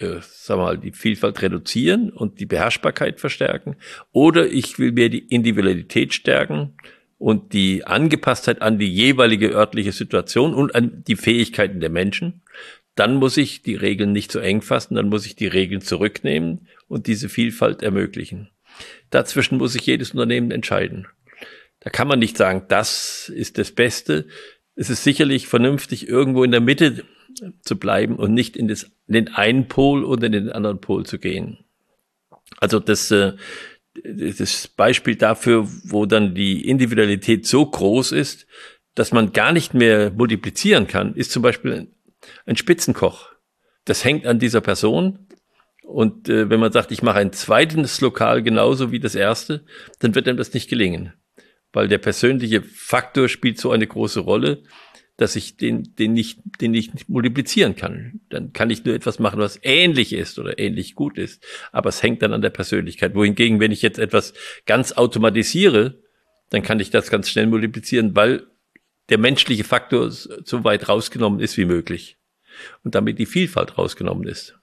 äh, 0.00 0.20
sag 0.22 0.56
mal, 0.56 0.78
die 0.78 0.92
Vielfalt 0.92 1.42
reduzieren 1.42 2.10
und 2.10 2.40
die 2.40 2.46
Beherrschbarkeit 2.46 3.20
verstärken. 3.20 3.76
Oder 4.12 4.46
ich 4.46 4.78
will 4.78 4.92
mehr 4.92 5.10
die 5.10 5.18
Individualität 5.18 6.14
stärken 6.14 6.74
und 7.18 7.52
die 7.52 7.84
Angepasstheit 7.84 8.62
an 8.62 8.78
die 8.78 8.90
jeweilige 8.90 9.50
örtliche 9.50 9.92
Situation 9.92 10.54
und 10.54 10.74
an 10.74 11.04
die 11.06 11.16
Fähigkeiten 11.16 11.80
der 11.80 11.90
Menschen. 11.90 12.42
Dann 12.94 13.16
muss 13.16 13.36
ich 13.36 13.62
die 13.62 13.74
Regeln 13.74 14.12
nicht 14.12 14.32
so 14.32 14.40
eng 14.40 14.62
fassen, 14.62 14.94
dann 14.94 15.10
muss 15.10 15.26
ich 15.26 15.36
die 15.36 15.46
Regeln 15.46 15.82
zurücknehmen 15.82 16.66
und 16.88 17.06
diese 17.06 17.28
Vielfalt 17.28 17.82
ermöglichen. 17.82 18.48
Dazwischen 19.10 19.58
muss 19.58 19.74
sich 19.74 19.84
jedes 19.84 20.12
Unternehmen 20.12 20.50
entscheiden. 20.50 21.06
Da 21.80 21.88
kann 21.90 22.08
man 22.08 22.18
nicht 22.18 22.36
sagen, 22.36 22.66
das 22.68 23.30
ist 23.34 23.58
das 23.58 23.72
Beste. 23.72 24.26
Es 24.76 24.90
ist 24.90 25.02
sicherlich 25.02 25.48
vernünftig, 25.48 26.08
irgendwo 26.08 26.44
in 26.44 26.50
der 26.50 26.60
Mitte 26.60 27.04
zu 27.62 27.78
bleiben 27.78 28.16
und 28.16 28.34
nicht 28.34 28.56
in, 28.56 28.68
das, 28.68 28.84
in 29.06 29.14
den 29.14 29.28
einen 29.28 29.68
Pol 29.68 30.04
oder 30.04 30.26
in 30.26 30.32
den 30.32 30.52
anderen 30.52 30.80
Pol 30.80 31.06
zu 31.06 31.18
gehen. 31.18 31.58
Also 32.58 32.80
das, 32.80 33.10
äh, 33.10 33.32
das 34.04 34.68
Beispiel 34.68 35.16
dafür, 35.16 35.66
wo 35.84 36.06
dann 36.06 36.34
die 36.34 36.68
Individualität 36.68 37.46
so 37.46 37.64
groß 37.64 38.12
ist, 38.12 38.46
dass 38.94 39.12
man 39.12 39.32
gar 39.32 39.52
nicht 39.52 39.72
mehr 39.72 40.10
multiplizieren 40.10 40.86
kann, 40.86 41.14
ist 41.14 41.30
zum 41.30 41.42
Beispiel 41.42 41.88
ein 42.44 42.56
Spitzenkoch. 42.56 43.30
Das 43.84 44.04
hängt 44.04 44.26
an 44.26 44.38
dieser 44.38 44.60
Person. 44.60 45.26
Und 45.82 46.28
äh, 46.28 46.50
wenn 46.50 46.60
man 46.60 46.72
sagt, 46.72 46.92
ich 46.92 47.02
mache 47.02 47.18
ein 47.18 47.32
zweites 47.32 48.00
Lokal 48.00 48.42
genauso 48.42 48.92
wie 48.92 49.00
das 49.00 49.14
erste, 49.14 49.64
dann 50.00 50.14
wird 50.14 50.28
einem 50.28 50.36
das 50.36 50.52
nicht 50.52 50.68
gelingen 50.68 51.14
weil 51.72 51.88
der 51.88 51.98
persönliche 51.98 52.62
Faktor 52.62 53.28
spielt 53.28 53.58
so 53.58 53.70
eine 53.70 53.86
große 53.86 54.20
Rolle, 54.20 54.62
dass 55.16 55.36
ich 55.36 55.56
den, 55.58 55.94
den 55.96 56.14
nicht, 56.14 56.40
den 56.60 56.70
nicht 56.70 57.08
multiplizieren 57.08 57.76
kann. 57.76 58.20
Dann 58.30 58.54
kann 58.54 58.70
ich 58.70 58.84
nur 58.84 58.94
etwas 58.94 59.18
machen, 59.18 59.38
was 59.38 59.60
ähnlich 59.62 60.14
ist 60.14 60.38
oder 60.38 60.58
ähnlich 60.58 60.94
gut 60.94 61.18
ist. 61.18 61.44
Aber 61.72 61.90
es 61.90 62.02
hängt 62.02 62.22
dann 62.22 62.32
an 62.32 62.40
der 62.40 62.50
Persönlichkeit. 62.50 63.14
Wohingegen, 63.14 63.60
wenn 63.60 63.70
ich 63.70 63.82
jetzt 63.82 63.98
etwas 63.98 64.32
ganz 64.64 64.92
automatisiere, 64.92 66.02
dann 66.48 66.62
kann 66.62 66.80
ich 66.80 66.90
das 66.90 67.10
ganz 67.10 67.28
schnell 67.28 67.46
multiplizieren, 67.46 68.16
weil 68.16 68.46
der 69.10 69.18
menschliche 69.18 69.64
Faktor 69.64 70.10
so 70.10 70.64
weit 70.64 70.88
rausgenommen 70.88 71.40
ist 71.40 71.58
wie 71.58 71.66
möglich. 71.66 72.16
Und 72.82 72.94
damit 72.94 73.18
die 73.18 73.26
Vielfalt 73.26 73.76
rausgenommen 73.76 74.26
ist. 74.26 74.59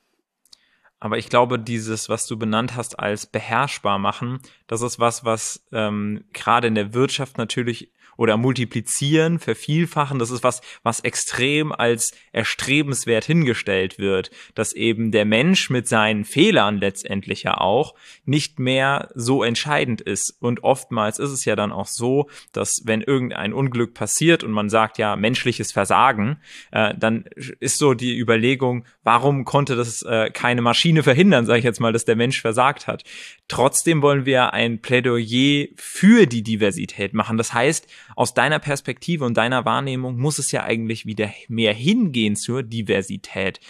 Aber 0.99 1.17
ich 1.17 1.29
glaube, 1.29 1.59
dieses, 1.59 2.09
was 2.09 2.25
du 2.25 2.37
benannt 2.37 2.75
hast 2.75 2.99
als 2.99 3.27
beherrschbar 3.27 3.99
machen, 3.99 4.39
das 4.65 4.81
ist 4.81 4.99
was, 4.99 5.23
was 5.23 5.63
ähm, 5.71 6.23
gerade 6.33 6.67
in 6.67 6.75
der 6.75 6.93
Wirtschaft 6.93 7.37
natürlich 7.37 7.91
oder 8.17 8.36
multiplizieren, 8.36 9.39
vervielfachen, 9.39 10.19
das 10.19 10.31
ist 10.31 10.43
was, 10.43 10.62
was 10.83 11.00
extrem 11.01 11.71
als 11.71 12.12
erstrebenswert 12.31 13.25
hingestellt 13.25 14.00
wird, 14.00 14.31
dass 14.55 14.74
eben 14.74 15.12
der 15.12 15.25
Mensch 15.25 15.69
mit 15.69 15.88
seinen 15.88 16.25
Fehlern 16.25 16.79
letztendlich 16.79 17.43
ja 17.43 17.57
auch 17.57 17.95
nicht 18.25 18.59
mehr 18.59 19.09
so 19.15 19.43
entscheidend 19.43 20.01
ist. 20.01 20.36
Und 20.39 20.63
oftmals 20.63 21.19
ist 21.19 21.31
es 21.31 21.45
ja 21.45 21.55
dann 21.55 21.71
auch 21.71 21.88
so, 21.88 22.29
dass 22.51 22.81
wenn 22.86 23.01
irgendein 23.01 23.53
Unglück 23.53 23.93
passiert 23.93 24.43
und 24.43 24.51
man 24.51 24.69
sagt 24.69 24.97
ja 24.97 25.15
menschliches 25.15 25.71
Versagen, 25.71 26.41
äh, 26.71 26.93
dann 26.97 27.25
ist 27.59 27.77
so 27.77 27.93
die 27.93 28.17
Überlegung, 28.17 28.86
warum 29.03 29.45
konnte 29.45 29.75
das 29.75 30.01
äh, 30.01 30.29
keine 30.31 30.62
Maschine 30.62 31.03
verhindern, 31.03 31.45
sage 31.45 31.59
ich 31.59 31.65
jetzt 31.65 31.79
mal, 31.79 31.93
dass 31.93 32.05
der 32.05 32.15
Mensch 32.15 32.41
versagt 32.41 32.88
hat. 32.88 33.03
Trotzdem 33.47 34.01
wollen 34.01 34.25
wir 34.25 34.53
ein 34.53 34.81
Plädoyer 34.81 35.67
für 35.75 36.25
die 36.25 36.43
Diversität 36.43 37.13
machen. 37.13 37.37
Das 37.37 37.53
heißt, 37.53 37.87
aus 38.15 38.33
deiner 38.33 38.59
Perspektive 38.59 39.23
und 39.23 39.37
deiner 39.37 39.63
Wahrnehmung 39.63 40.17
muss 40.17 40.37
es 40.37 40.51
ja 40.51 40.63
eigentlich 40.63 41.05
wieder 41.05 41.31
mehr 41.47 41.73
hingehen 41.73 42.35
zur 42.35 42.63
Diversität. 42.63 43.61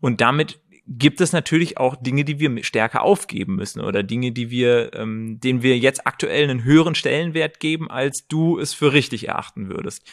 Und 0.00 0.20
damit 0.20 0.60
gibt 0.86 1.22
es 1.22 1.32
natürlich 1.32 1.78
auch 1.78 1.96
Dinge, 1.96 2.24
die 2.24 2.38
wir 2.38 2.62
stärker 2.62 3.02
aufgeben 3.02 3.56
müssen 3.56 3.80
oder 3.80 4.02
Dinge, 4.02 4.32
die 4.32 4.50
wir, 4.50 4.92
ähm, 4.94 5.40
denen 5.40 5.62
wir 5.62 5.78
jetzt 5.78 6.06
aktuell 6.06 6.44
einen 6.44 6.64
höheren 6.64 6.94
Stellenwert 6.94 7.60
geben, 7.60 7.90
als 7.90 8.26
du 8.28 8.58
es 8.58 8.74
für 8.74 8.92
richtig 8.92 9.28
erachten 9.28 9.70
würdest. 9.70 10.06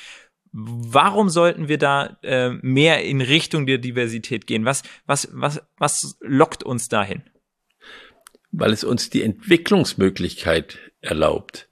Warum 0.53 1.29
sollten 1.29 1.67
wir 1.67 1.77
da 1.77 2.17
äh, 2.23 2.51
mehr 2.61 3.03
in 3.03 3.21
Richtung 3.21 3.65
der 3.65 3.77
Diversität 3.77 4.47
gehen? 4.47 4.63
Was, 4.65 4.83
was, 5.05 5.29
was, 5.33 5.61
was 5.77 6.17
lockt 6.21 6.63
uns 6.63 6.87
dahin? 6.87 7.23
Weil 8.51 8.73
es 8.73 8.83
uns 8.83 9.09
die 9.09 9.23
Entwicklungsmöglichkeit 9.23 10.77
erlaubt. 11.01 11.69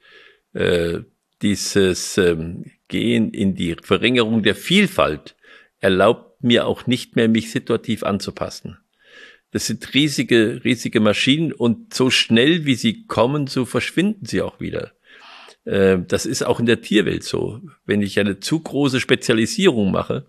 Äh, 0.53 0.99
dieses 1.41 2.17
ähm, 2.17 2.65
Gehen 2.87 3.31
in 3.31 3.55
die 3.55 3.75
Verringerung 3.81 4.43
der 4.43 4.55
Vielfalt 4.55 5.35
erlaubt 5.79 6.43
mir 6.43 6.65
auch 6.65 6.87
nicht 6.87 7.15
mehr, 7.15 7.27
mich 7.27 7.51
situativ 7.51 8.03
anzupassen. 8.03 8.77
Das 9.51 9.67
sind 9.67 9.93
riesige, 9.93 10.61
riesige 10.63 10.99
Maschinen 10.99 11.53
und 11.53 11.93
so 11.93 12.09
schnell 12.09 12.65
wie 12.65 12.75
sie 12.75 13.05
kommen, 13.05 13.47
so 13.47 13.65
verschwinden 13.65 14.25
sie 14.25 14.41
auch 14.41 14.59
wieder. 14.59 14.93
Äh, 15.65 15.99
das 16.07 16.25
ist 16.25 16.43
auch 16.43 16.59
in 16.59 16.65
der 16.65 16.81
Tierwelt 16.81 17.23
so. 17.23 17.61
Wenn 17.85 18.01
ich 18.01 18.19
eine 18.19 18.39
zu 18.39 18.59
große 18.59 18.99
Spezialisierung 18.99 19.91
mache 19.91 20.27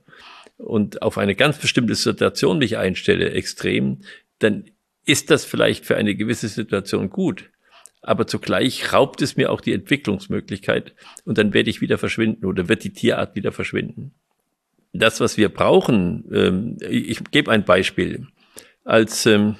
und 0.56 1.02
auf 1.02 1.18
eine 1.18 1.34
ganz 1.34 1.58
bestimmte 1.58 1.94
Situation 1.94 2.58
mich 2.58 2.78
einstelle, 2.78 3.30
extrem, 3.32 4.00
dann 4.38 4.70
ist 5.04 5.30
das 5.30 5.44
vielleicht 5.44 5.86
für 5.86 5.96
eine 5.96 6.14
gewisse 6.14 6.48
Situation 6.48 7.10
gut 7.10 7.50
aber 8.02 8.26
zugleich 8.26 8.92
raubt 8.92 9.20
es 9.22 9.36
mir 9.36 9.50
auch 9.50 9.60
die 9.60 9.72
Entwicklungsmöglichkeit 9.72 10.94
und 11.24 11.38
dann 11.38 11.52
werde 11.52 11.70
ich 11.70 11.80
wieder 11.80 11.98
verschwinden 11.98 12.46
oder 12.46 12.68
wird 12.68 12.84
die 12.84 12.92
Tierart 12.92 13.34
wieder 13.34 13.52
verschwinden. 13.52 14.12
Das, 14.92 15.20
was 15.20 15.36
wir 15.36 15.50
brauchen, 15.50 16.24
ähm, 16.32 16.76
ich 16.80 17.22
gebe 17.30 17.50
ein 17.50 17.64
Beispiel. 17.64 18.26
Als 18.84 19.26
ähm, 19.26 19.56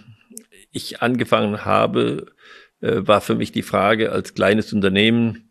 ich 0.72 1.02
angefangen 1.02 1.64
habe, 1.64 2.32
äh, 2.80 3.06
war 3.06 3.20
für 3.20 3.34
mich 3.34 3.52
die 3.52 3.62
Frage 3.62 4.10
als 4.10 4.34
kleines 4.34 4.72
Unternehmen, 4.72 5.50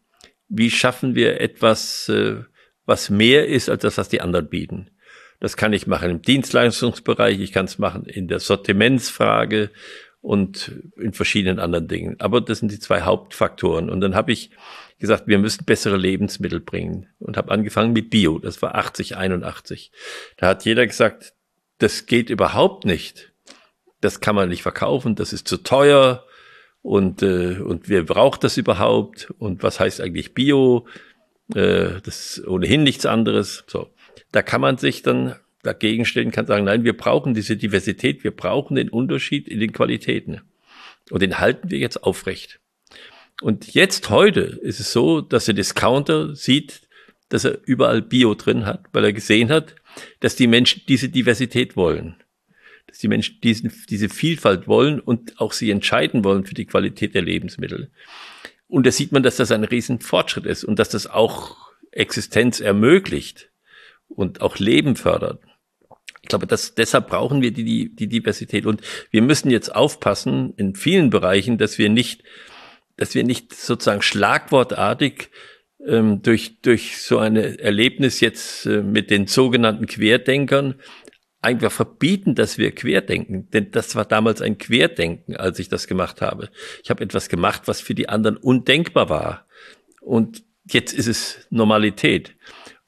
wie 0.50 0.72
schaffen 0.72 1.16
wir 1.16 1.40
etwas, 1.40 2.10
äh, 2.10 2.44
was 2.86 3.10
mehr 3.10 3.48
ist 3.48 3.70
als 3.70 3.84
das, 3.84 3.98
was 4.00 4.10
die 4.10 4.22
anderen 4.22 4.50
bieten. 4.50 4.90
Das 5.40 5.56
kann 5.56 5.74
ich 5.74 5.88
machen 5.88 6.10
im 6.10 6.22
Dienstleistungsbereich, 6.22 7.40
ich 7.40 7.52
kann 7.52 7.66
es 7.66 7.80
machen 7.80 8.06
in 8.06 8.28
der 8.28 8.40
Sortimentsfrage 8.40 9.70
und 10.22 10.72
in 10.98 11.14
verschiedenen 11.14 11.60
anderen 11.60 11.88
Dingen. 11.88 12.16
Aber 12.20 12.42
das 12.42 12.60
sind 12.60 12.72
die 12.72 12.80
zwei 12.80 13.02
Hauptfaktoren. 13.02 13.90
Und 13.90 14.02
dann 14.02 14.16
habe 14.16 14.34
ich 14.34 14.52
gesagt, 15.00 15.28
wir 15.28 15.40
müssen 15.40 15.64
bessere 15.64 15.96
Lebensmittel 15.96 16.60
bringen 16.60 17.08
und 17.20 17.38
habe 17.38 17.52
angefangen 17.52 17.94
mit 17.94 18.10
Bio. 18.10 18.38
Das 18.40 18.62
war 18.62 18.76
80, 18.76 19.16
81. 19.16 19.92
Da 20.36 20.48
hat 20.48 20.66
jeder 20.66 20.86
gesagt, 20.86 21.34
das 21.78 22.06
geht 22.06 22.30
überhaupt 22.30 22.84
nicht. 22.84 23.32
Das 24.02 24.20
kann 24.20 24.36
man 24.36 24.50
nicht 24.50 24.62
verkaufen, 24.62 25.16
das 25.16 25.34
ist 25.34 25.48
zu 25.48 25.58
teuer. 25.58 26.26
und, 26.82 27.22
äh, 27.24 27.60
und 27.60 27.90
wer 27.90 28.04
braucht 28.04 28.44
das 28.46 28.56
überhaupt 28.56 29.34
und 29.38 29.64
was 29.64 29.82
heißt 29.82 30.00
eigentlich 30.00 30.34
Bio? 30.34 30.88
Äh, 31.54 32.00
das 32.04 32.38
ist 32.38 32.48
ohnehin 32.48 32.84
nichts 32.84 33.06
anderes. 33.06 33.66
So, 33.68 33.90
da 34.32 34.42
kann 34.42 34.62
man 34.62 34.78
sich 34.78 35.02
dann 35.02 35.36
dagegen 35.64 36.06
stellen, 36.06 36.32
kann 36.32 36.48
sagen, 36.48 36.66
nein, 36.66 36.84
wir 36.84 36.96
brauchen 36.96 37.34
diese 37.34 37.58
Diversität, 37.58 38.24
wir 38.24 38.32
brauchen 38.32 38.76
den 38.76 38.90
Unterschied 38.90 39.48
in 39.48 39.60
den 39.60 39.74
Qualitäten. 39.74 40.42
Und 41.10 41.22
den 41.22 41.40
halten 41.40 41.70
wir 41.72 41.80
jetzt 41.80 42.04
aufrecht. 42.04 42.60
Und 43.42 43.74
jetzt 43.74 44.10
heute 44.10 44.42
ist 44.42 44.80
es 44.80 44.92
so, 44.92 45.22
dass 45.22 45.46
der 45.46 45.54
Discounter 45.54 46.36
sieht, 46.36 46.82
dass 47.30 47.46
er 47.46 47.60
überall 47.66 48.02
Bio 48.02 48.36
drin 48.36 48.66
hat, 48.66 48.86
weil 48.92 49.06
er 49.06 49.14
gesehen 49.14 49.50
hat, 49.50 49.76
dass 50.20 50.36
die 50.36 50.48
Menschen 50.48 50.84
diese 50.88 51.10
Diversität 51.10 51.76
wollen. 51.76 52.16
Dass 52.88 53.00
die 53.00 53.08
Menschen 53.08 53.40
diesen, 53.42 53.72
diese 53.90 54.10
Vielfalt 54.10 54.68
wollen 54.68 55.00
und 55.00 55.40
auch 55.40 55.54
sie 55.54 55.72
entscheiden 55.72 56.24
wollen 56.24 56.46
für 56.46 56.56
die 56.56 56.66
Qualität 56.66 57.16
der 57.16 57.22
Lebensmittel. 57.22 57.92
Und 58.68 58.86
da 58.86 58.92
sieht 58.92 59.12
man, 59.12 59.24
dass 59.24 59.38
das 59.38 59.52
ein 59.52 59.64
Riesenfortschritt 59.64 60.46
ist 60.46 60.64
und 60.64 60.80
dass 60.80 60.90
das 60.90 61.08
auch 61.08 61.56
Existenz 61.92 62.60
ermöglicht 62.60 63.49
und 64.20 64.42
auch 64.42 64.58
Leben 64.60 64.98
fördert. 64.98 65.42
Ich 66.22 66.28
glaube, 66.28 66.46
dass 66.46 66.76
deshalb 66.76 67.08
brauchen 67.08 67.42
wir 67.42 67.52
die, 67.52 67.64
die, 67.64 67.96
die 67.96 68.08
Diversität. 68.08 68.66
Und 68.66 68.82
wir 69.12 69.22
müssen 69.22 69.50
jetzt 69.50 69.74
aufpassen 69.74 70.54
in 70.58 70.76
vielen 70.76 71.10
Bereichen, 71.10 71.58
dass 71.58 71.78
wir 71.78 71.90
nicht, 71.90 72.24
dass 72.98 73.16
wir 73.16 73.24
nicht 73.24 73.56
sozusagen 73.56 74.02
schlagwortartig 74.02 75.30
ähm, 75.88 76.22
durch, 76.22 76.60
durch 76.62 77.02
so 77.02 77.20
ein 77.20 77.38
Erlebnis 77.38 78.20
jetzt 78.20 78.66
äh, 78.66 78.82
mit 78.82 79.10
den 79.10 79.28
sogenannten 79.28 79.88
Querdenkern 79.88 80.76
einfach 81.42 81.72
verbieten, 81.72 82.36
dass 82.36 82.58
wir 82.58 82.76
querdenken. 82.76 83.50
Denn 83.52 83.72
das 83.72 83.96
war 83.96 84.04
damals 84.04 84.42
ein 84.42 84.58
Querdenken, 84.58 85.38
als 85.38 85.60
ich 85.60 85.70
das 85.70 85.88
gemacht 85.88 86.22
habe. 86.22 86.50
Ich 86.84 86.90
habe 86.90 87.02
etwas 87.02 87.30
gemacht, 87.30 87.62
was 87.66 87.80
für 87.80 87.96
die 87.96 88.10
anderen 88.10 88.36
undenkbar 88.36 89.10
war. 89.10 89.48
Und 90.02 90.44
jetzt 90.66 90.94
ist 90.94 91.08
es 91.08 91.48
Normalität. 91.50 92.36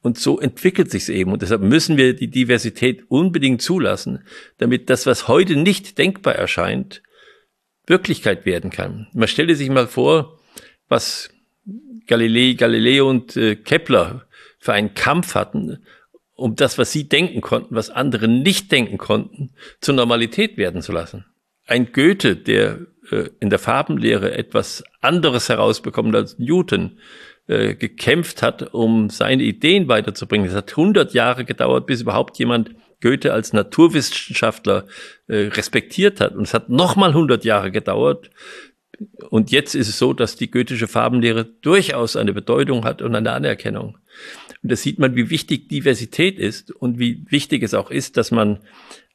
Und 0.02 0.18
so 0.18 0.40
entwickelt 0.40 0.90
sich 0.90 1.04
es 1.04 1.10
eben. 1.10 1.32
Und 1.32 1.42
deshalb 1.42 1.62
müssen 1.62 1.96
wir 1.96 2.16
die 2.16 2.30
Diversität 2.30 3.04
unbedingt 3.10 3.62
zulassen, 3.62 4.24
damit 4.58 4.90
das, 4.90 5.06
was 5.06 5.28
heute 5.28 5.56
nicht 5.56 5.98
denkbar 5.98 6.36
erscheint, 6.36 7.04
Wirklichkeit 7.86 8.46
werden 8.46 8.72
kann. 8.72 9.08
Man 9.14 9.28
stelle 9.28 9.56
sich 9.56 9.70
mal 9.70 9.88
vor, 9.88 10.40
was 10.88 11.30
Galilei, 12.08 12.54
Galileo 12.54 13.10
und 13.10 13.38
äh, 13.38 13.56
Kepler 13.56 14.26
für 14.60 14.74
einen 14.74 14.94
Kampf 14.94 15.36
hatten, 15.36 15.84
um 16.36 16.56
das, 16.56 16.78
was 16.78 16.92
sie 16.92 17.08
denken 17.08 17.42
konnten, 17.42 17.76
was 17.76 17.90
andere 17.90 18.28
nicht 18.28 18.72
denken 18.72 18.98
konnten, 18.98 19.52
zur 19.80 19.96
Normalität 19.96 20.58
werden 20.58 20.82
zu 20.82 20.92
lassen. 20.92 21.26
Ein 21.68 21.92
Goethe, 21.92 22.36
der 22.36 22.88
äh, 23.12 23.30
in 23.40 23.50
der 23.50 23.60
Farbenlehre 23.60 24.34
etwas 24.34 24.84
anderes 25.02 25.50
herausbekommt 25.50 26.16
als 26.16 26.40
Newton, 26.40 27.00
äh, 27.48 27.76
gekämpft 27.76 28.42
hat, 28.42 28.74
um 28.74 29.10
seine 29.10 29.44
Ideen 29.44 29.88
weiterzubringen. 29.88 30.48
Es 30.48 30.56
hat 30.56 30.72
100 30.72 31.14
Jahre 31.14 31.46
gedauert, 31.46 31.88
bis 31.88 32.02
überhaupt 32.02 32.38
jemand 32.40 32.72
Goethe 33.02 33.34
als 33.34 33.52
Naturwissenschaftler 33.52 34.86
äh, 35.28 35.48
respektiert 35.48 36.22
hat. 36.22 36.36
Und 36.36 36.44
es 36.44 36.54
hat 36.54 36.70
nochmal 36.70 37.10
100 37.10 37.44
Jahre 37.44 37.72
gedauert. 37.72 38.30
Und 39.30 39.52
jetzt 39.52 39.74
ist 39.74 39.90
es 39.90 39.98
so, 39.98 40.14
dass 40.14 40.36
die 40.36 40.52
goethische 40.52 40.88
Farbenlehre 40.88 41.46
durchaus 41.46 42.16
eine 42.16 42.34
Bedeutung 42.34 42.86
hat 42.86 43.02
und 43.02 43.16
eine 43.16 43.32
Anerkennung. 43.32 43.98
Und 44.62 44.72
da 44.72 44.76
sieht 44.76 45.00
man, 45.00 45.16
wie 45.16 45.30
wichtig 45.30 45.70
Diversität 45.70 46.38
ist 46.38 46.72
und 46.72 47.00
wie 47.00 47.26
wichtig 47.30 47.64
es 47.64 47.74
auch 47.74 47.90
ist, 47.90 48.18
dass 48.18 48.30
man 48.30 48.60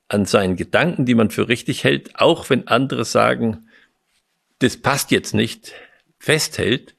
an 0.09 0.25
seinen 0.25 0.57
Gedanken, 0.57 1.05
die 1.05 1.15
man 1.15 1.31
für 1.31 1.49
richtig 1.49 1.85
hält, 1.85 2.17
auch 2.17 2.51
wenn 2.51 2.67
andere 2.67 3.05
sagen, 3.05 3.69
das 4.59 4.77
passt 4.77 5.11
jetzt 5.11 5.35
nicht, 5.35 5.73
festhält 6.19 6.97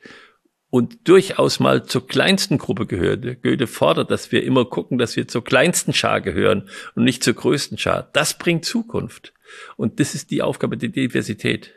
und 0.78 1.08
durchaus 1.08 1.60
mal 1.60 1.88
zur 1.88 2.06
kleinsten 2.06 2.60
Gruppe 2.60 2.86
gehört. 2.86 3.42
Goethe 3.42 3.66
fordert, 3.66 4.12
dass 4.12 4.32
wir 4.32 4.44
immer 4.44 4.64
gucken, 4.64 5.00
dass 5.00 5.16
wir 5.16 5.28
zur 5.28 5.44
kleinsten 5.44 5.92
Schar 5.92 6.22
gehören 6.22 6.70
und 6.94 7.04
nicht 7.04 7.24
zur 7.24 7.34
größten 7.34 7.80
Schar. 7.80 8.12
Das 8.14 8.38
bringt 8.38 8.64
Zukunft. 8.64 9.34
Und 9.76 10.00
das 10.00 10.14
ist 10.14 10.30
die 10.30 10.44
Aufgabe 10.44 10.78
der 10.78 10.90
Diversität. 10.90 11.74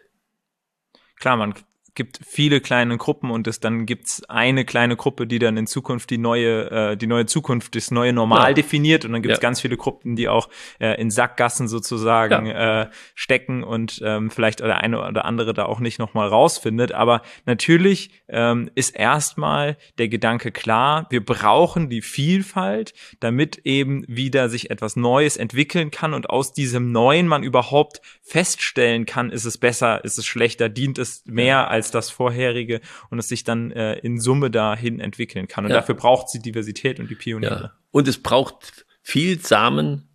Klar, 1.18 1.38
man 1.38 1.54
gibt 1.94 2.20
viele 2.26 2.60
kleine 2.60 2.96
Gruppen 2.96 3.30
und 3.30 3.46
es 3.46 3.60
dann 3.60 3.86
gibt's 3.86 4.22
eine 4.28 4.64
kleine 4.64 4.96
Gruppe, 4.96 5.26
die 5.26 5.38
dann 5.38 5.56
in 5.56 5.66
Zukunft 5.66 6.10
die 6.10 6.18
neue, 6.18 6.70
äh, 6.70 6.96
die 6.96 7.06
neue 7.06 7.26
Zukunft, 7.26 7.74
das 7.74 7.90
neue 7.90 8.12
Normal 8.12 8.48
ja. 8.48 8.54
definiert 8.54 9.04
und 9.04 9.12
dann 9.12 9.22
gibt's 9.22 9.38
ja. 9.38 9.42
ganz 9.42 9.60
viele 9.60 9.76
Gruppen, 9.76 10.16
die 10.16 10.28
auch 10.28 10.48
äh, 10.78 11.00
in 11.00 11.10
Sackgassen 11.10 11.68
sozusagen 11.68 12.46
ja. 12.46 12.82
äh, 12.82 12.90
stecken 13.14 13.62
und 13.62 14.00
ähm, 14.04 14.30
vielleicht 14.30 14.60
der 14.60 14.78
eine 14.78 15.06
oder 15.06 15.24
andere 15.24 15.54
da 15.54 15.66
auch 15.66 15.80
nicht 15.80 15.98
nochmal 15.98 16.28
rausfindet. 16.28 16.92
Aber 16.92 17.22
natürlich 17.46 18.10
ähm, 18.28 18.70
ist 18.74 18.90
erstmal 18.90 19.76
der 19.98 20.08
Gedanke 20.08 20.52
klar, 20.52 21.06
wir 21.10 21.24
brauchen 21.24 21.88
die 21.90 22.02
Vielfalt, 22.02 22.94
damit 23.20 23.58
eben 23.64 24.04
wieder 24.06 24.48
sich 24.48 24.70
etwas 24.70 24.96
Neues 24.96 25.36
entwickeln 25.36 25.90
kann 25.90 26.14
und 26.14 26.30
aus 26.30 26.52
diesem 26.52 26.92
Neuen 26.92 27.26
man 27.26 27.42
überhaupt 27.42 28.00
feststellen 28.22 29.06
kann, 29.06 29.30
ist 29.30 29.44
es 29.44 29.58
besser, 29.58 30.04
ist 30.04 30.18
es 30.18 30.26
schlechter, 30.26 30.68
dient 30.68 30.98
es 30.98 31.22
mehr 31.26 31.70
als 31.70 31.89
als 31.94 32.06
das 32.06 32.10
vorherige 32.10 32.80
und 33.10 33.18
es 33.18 33.28
sich 33.28 33.44
dann 33.44 33.70
äh, 33.72 33.94
in 33.98 34.20
Summe 34.20 34.50
dahin 34.50 35.00
entwickeln 35.00 35.48
kann. 35.48 35.64
Und 35.64 35.70
ja. 35.70 35.78
dafür 35.78 35.94
braucht 35.94 36.28
sie 36.28 36.40
Diversität 36.40 37.00
und 37.00 37.10
die 37.10 37.14
Pioniere. 37.14 37.62
Ja. 37.62 37.72
Und 37.90 38.08
es 38.08 38.22
braucht 38.22 38.86
viel 39.02 39.40
Samen, 39.40 40.08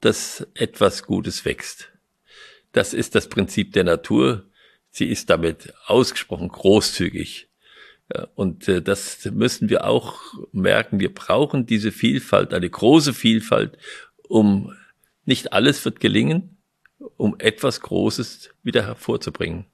dass 0.00 0.46
etwas 0.54 1.04
Gutes 1.04 1.44
wächst. 1.44 1.92
Das 2.72 2.94
ist 2.94 3.14
das 3.14 3.28
Prinzip 3.28 3.72
der 3.72 3.84
Natur. 3.84 4.44
Sie 4.90 5.06
ist 5.06 5.30
damit 5.30 5.72
ausgesprochen 5.86 6.48
großzügig. 6.48 7.48
Und 8.34 8.68
äh, 8.68 8.82
das 8.82 9.24
müssen 9.26 9.70
wir 9.70 9.86
auch 9.86 10.18
merken. 10.52 11.00
Wir 11.00 11.14
brauchen 11.14 11.66
diese 11.66 11.92
Vielfalt, 11.92 12.52
eine 12.52 12.68
große 12.68 13.14
Vielfalt, 13.14 13.78
um 14.28 14.74
nicht 15.24 15.52
alles 15.52 15.84
wird 15.84 16.00
gelingen, 16.00 16.58
um 17.16 17.36
etwas 17.38 17.80
Großes 17.80 18.50
wieder 18.62 18.84
hervorzubringen. 18.84 19.66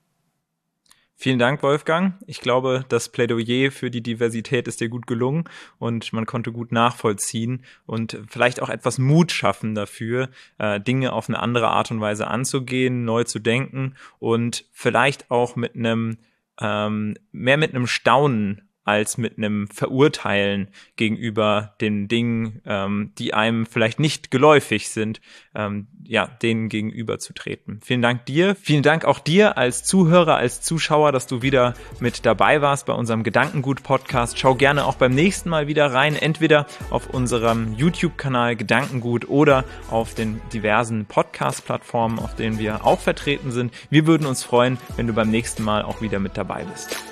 Vielen 1.21 1.41
Dank, 1.41 1.65
Wolfgang. 1.65 2.15
Ich 2.29 2.41
glaube, 2.41 2.85
das 2.89 3.09
Plädoyer 3.09 3.73
für 3.73 3.91
die 3.91 4.05
Diversität 4.05 4.69
ist 4.69 4.81
dir 4.81 4.89
gut 4.89 5.09
gelungen 5.09 5.49
und 5.81 6.13
man 6.13 6.27
konnte 6.27 6.53
gut 6.53 6.71
nachvollziehen 6.71 7.65
und 7.87 8.21
vielleicht 8.29 8.63
auch 8.63 8.69
etwas 8.69 8.99
Mut 8.99 9.33
schaffen 9.33 9.75
dafür, 9.75 10.29
äh, 10.59 10.81
Dinge 10.81 11.13
auf 11.13 11.29
eine 11.29 11.41
andere 11.41 11.71
Art 11.71 11.91
und 11.91 12.01
Weise 12.01 12.29
anzugehen, 12.29 13.05
neu 13.05 13.25
zu 13.25 13.41
denken 13.41 13.97
und 14.21 14.65
vielleicht 14.71 15.29
auch 15.29 15.57
mit 15.57 15.75
einem 15.75 16.19
ähm, 16.61 17.17
mehr 17.33 17.57
mit 17.57 17.75
einem 17.75 17.89
Staunen 17.89 18.68
als 18.89 19.19
mit 19.19 19.37
einem 19.37 19.69
Verurteilen 19.69 20.69
gegenüber 20.97 21.75
den 21.79 22.09
Dingen, 22.09 22.63
ähm, 22.65 23.13
die 23.19 23.35
einem 23.35 23.67
vielleicht 23.67 24.01
nicht 24.01 24.31
geläufig 24.31 24.89
sind, 24.89 25.21
ähm, 25.55 25.89
ja, 26.05 26.27
denen 26.27 26.71
gegenüberzutreten. 26.71 27.81
Vielen 27.85 28.01
Dank 28.01 28.25
dir. 28.25 28.55
Vielen 28.55 28.83
Dank 28.83 29.05
auch 29.05 29.19
dir 29.19 29.59
als 29.59 29.85
Zuhörer, 29.85 30.37
als 30.37 30.63
Zuschauer, 30.63 31.13
dass 31.13 31.27
du 31.27 31.43
wieder 31.43 31.75
mit 32.01 32.25
dabei 32.25 32.63
warst 32.63 32.87
bei 32.87 32.95
unserem 32.95 33.25
Gedankengut-Podcast. 33.25 34.39
Schau 34.39 34.55
gerne 34.55 34.87
auch 34.87 34.95
beim 34.95 35.15
nächsten 35.15 35.51
Mal 35.51 35.67
wieder 35.67 35.93
rein, 35.93 36.17
entweder 36.17 36.67
auf 36.89 37.11
unserem 37.11 37.75
YouTube-Kanal 37.75 38.57
Gedankengut 38.57 39.29
oder 39.29 39.65
auf 39.91 40.15
den 40.15 40.41
diversen 40.55 41.05
Podcast-Plattformen, 41.05 42.19
auf 42.19 42.37
denen 42.37 42.59
wir 42.59 42.87
auch 42.87 43.01
vertreten 43.01 43.53
sind. 43.53 43.75
Wir 43.91 44.07
würden 44.07 44.27
uns 44.27 44.43
freuen, 44.43 44.79
wenn 44.97 45.07
du 45.07 45.13
beim 45.13 45.31
nächsten 45.31 45.63
Mal 45.63 45.83
auch 45.83 46.01
wieder 46.01 46.21
mit 46.21 46.39
dabei 46.39 46.65
bist. 46.65 47.08